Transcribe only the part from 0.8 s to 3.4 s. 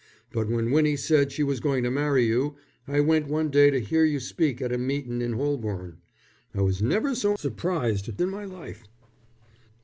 said she was going to marry you, I went